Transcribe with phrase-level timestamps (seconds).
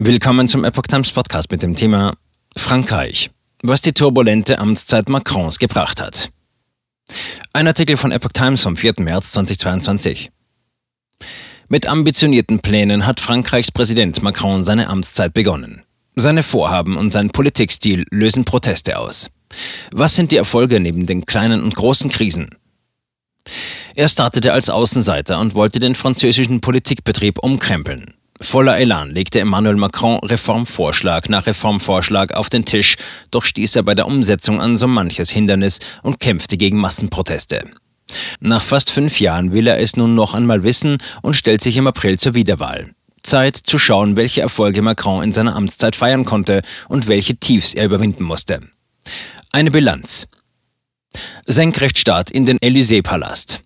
[0.00, 2.16] Willkommen zum Epoch Times Podcast mit dem Thema
[2.56, 3.30] Frankreich,
[3.62, 6.30] was die turbulente Amtszeit Macrons gebracht hat.
[7.52, 8.94] Ein Artikel von Epoch Times vom 4.
[8.98, 10.32] März 2022.
[11.68, 15.84] Mit ambitionierten Plänen hat Frankreichs Präsident Macron seine Amtszeit begonnen.
[16.16, 19.30] Seine Vorhaben und sein Politikstil lösen Proteste aus.
[19.92, 22.50] Was sind die Erfolge neben den kleinen und großen Krisen?
[23.94, 28.14] Er startete als Außenseiter und wollte den französischen Politikbetrieb umkrempeln.
[28.40, 32.96] Voller Elan legte Emmanuel Macron Reformvorschlag nach Reformvorschlag auf den Tisch,
[33.30, 37.70] doch stieß er bei der Umsetzung an so manches Hindernis und kämpfte gegen Massenproteste.
[38.40, 41.86] Nach fast fünf Jahren will er es nun noch einmal wissen und stellt sich im
[41.86, 42.90] April zur Wiederwahl.
[43.22, 47.86] Zeit zu schauen, welche Erfolge Macron in seiner Amtszeit feiern konnte und welche Tiefs er
[47.86, 48.60] überwinden musste.
[49.50, 50.26] Eine Bilanz.
[51.46, 53.60] Senkrechtstart in den Élysée-Palast.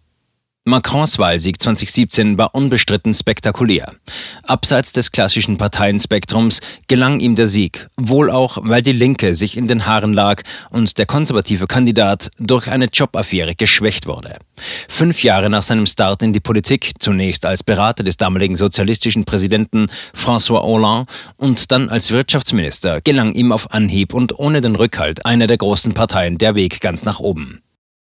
[0.68, 3.94] Macrons Wahlsieg 2017 war unbestritten spektakulär.
[4.42, 9.66] Abseits des klassischen Parteienspektrums gelang ihm der Sieg, wohl auch, weil die Linke sich in
[9.66, 14.34] den Haaren lag und der konservative Kandidat durch eine Jobaffäre geschwächt wurde.
[14.88, 19.86] Fünf Jahre nach seinem Start in die Politik, zunächst als Berater des damaligen sozialistischen Präsidenten
[20.14, 25.46] François Hollande und dann als Wirtschaftsminister, gelang ihm auf Anhieb und ohne den Rückhalt einer
[25.46, 27.62] der großen Parteien der Weg ganz nach oben.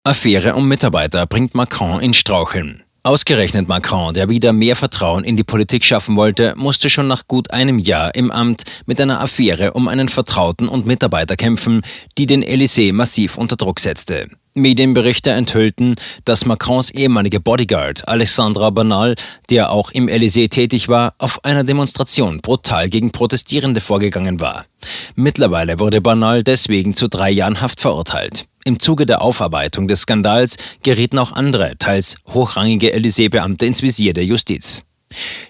[0.06, 2.82] Affäre um Mitarbeiter bringt Macron in Straucheln.
[3.04, 7.50] Ausgerechnet Macron, der wieder mehr Vertrauen in die Politik schaffen wollte, musste schon nach gut
[7.52, 11.80] einem Jahr im Amt mit einer Affäre um einen Vertrauten und Mitarbeiter kämpfen,
[12.18, 14.28] die den Élysée massiv unter Druck setzte.
[14.52, 15.94] Medienberichte enthüllten,
[16.26, 19.16] dass Macrons ehemalige Bodyguard Alexandra Bernal,
[19.48, 24.66] der auch im Élysée tätig war, auf einer Demonstration brutal gegen Protestierende vorgegangen war.
[25.14, 28.44] Mittlerweile wurde Bernal deswegen zu drei Jahren Haft verurteilt.
[28.64, 34.24] Im Zuge der Aufarbeitung des Skandals gerieten auch andere, teils hochrangige Élysée-Beamte ins Visier der
[34.24, 34.80] Justiz.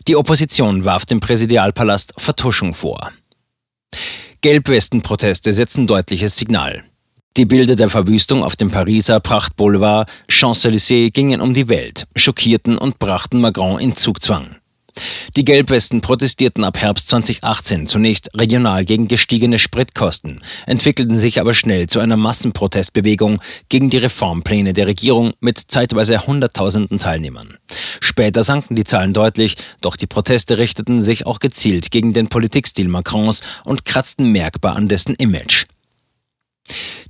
[0.08, 3.12] Die Opposition warf dem Präsidialpalast Vertuschung vor.
[4.40, 6.84] Gelbwesten-Proteste setzen deutliches Signal.
[7.36, 12.98] Die Bilder der Verwüstung auf dem Pariser Prachtboulevard Champs-Élysées gingen um die Welt, schockierten und
[12.98, 14.56] brachten Macron in Zugzwang.
[15.36, 21.88] Die Gelbwesten protestierten ab Herbst 2018 zunächst regional gegen gestiegene Spritkosten, entwickelten sich aber schnell
[21.88, 27.56] zu einer Massenprotestbewegung gegen die Reformpläne der Regierung mit zeitweise Hunderttausenden Teilnehmern.
[28.00, 32.88] Später sanken die Zahlen deutlich, doch die Proteste richteten sich auch gezielt gegen den Politikstil
[32.88, 35.64] Macrons und kratzten merkbar an dessen Image.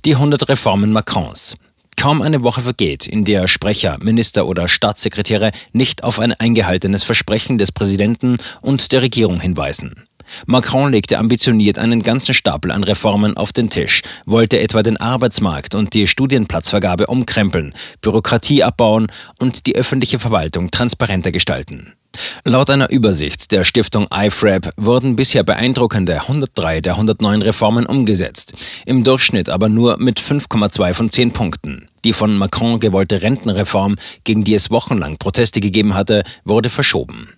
[0.03, 1.55] Die 100 Reformen Macrons.
[1.97, 7.57] Kaum eine Woche vergeht, in der Sprecher, Minister oder Staatssekretäre nicht auf ein eingehaltenes Versprechen
[7.57, 10.05] des Präsidenten und der Regierung hinweisen.
[10.45, 15.75] Macron legte ambitioniert einen ganzen Stapel an Reformen auf den Tisch, wollte etwa den Arbeitsmarkt
[15.75, 19.07] und die Studienplatzvergabe umkrempeln, Bürokratie abbauen
[19.39, 21.93] und die öffentliche Verwaltung transparenter gestalten.
[22.43, 28.53] Laut einer Übersicht der Stiftung IFRAP wurden bisher beeindruckende 103 der 109 Reformen umgesetzt,
[28.85, 31.89] im Durchschnitt aber nur mit 5,2 von 10 Punkten.
[32.03, 37.33] Die von Macron gewollte Rentenreform, gegen die es wochenlang Proteste gegeben hatte, wurde verschoben.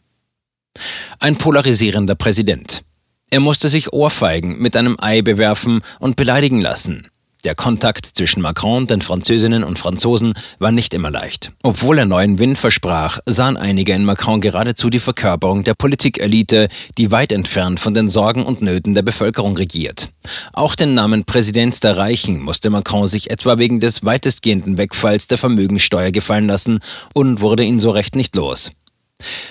[1.20, 2.84] Ein polarisierender Präsident.
[3.30, 7.08] Er musste sich Ohrfeigen mit einem Ei bewerfen und beleidigen lassen.
[7.44, 11.52] Der Kontakt zwischen Macron, den Französinnen und Franzosen war nicht immer leicht.
[11.64, 16.68] Obwohl er neuen Wind versprach, sahen einige in Macron geradezu die Verkörperung der Politikelite,
[16.98, 20.10] die weit entfernt von den Sorgen und Nöten der Bevölkerung regiert.
[20.54, 25.38] Auch den Namen Präsident der Reichen musste Macron sich etwa wegen des weitestgehenden Wegfalls der
[25.38, 26.80] Vermögensteuer gefallen lassen
[27.14, 28.72] und wurde ihn so recht nicht los.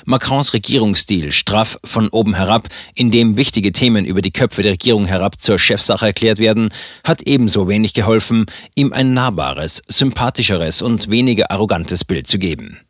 [0.05, 5.05] Macrons Regierungsstil, straff von oben herab, in dem wichtige Themen über die Köpfe der Regierung
[5.05, 6.69] herab zur Chefsache erklärt werden,
[7.03, 8.47] hat ebenso wenig geholfen,
[8.77, 12.81] ihm ein nahbares, sympathischeres und weniger arrogantes Bild zu geben.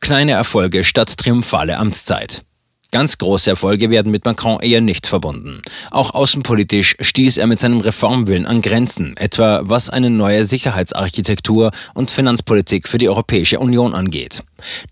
[0.00, 2.42] Kleine Erfolge statt triumphale Amtszeit.
[2.92, 5.60] Ganz große Erfolge werden mit Macron eher nicht verbunden.
[5.90, 12.10] Auch außenpolitisch stieß er mit seinem Reformwillen an Grenzen, etwa was eine neue Sicherheitsarchitektur und
[12.10, 14.42] Finanzpolitik für die Europäische Union angeht.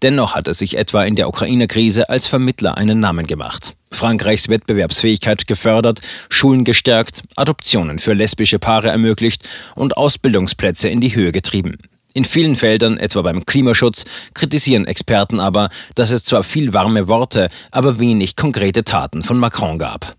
[0.02, 3.74] Dennoch hat er sich etwa in der Ukraine-Krise als Vermittler einen Namen gemacht.
[3.92, 11.30] Frankreichs Wettbewerbsfähigkeit gefördert, Schulen gestärkt, Adoptionen für lesbische Paare ermöglicht und Ausbildungsplätze in die Höhe
[11.30, 11.78] getrieben.
[12.16, 17.48] In vielen Feldern, etwa beim Klimaschutz, kritisieren Experten aber, dass es zwar viel warme Worte,
[17.72, 20.14] aber wenig konkrete Taten von Macron gab.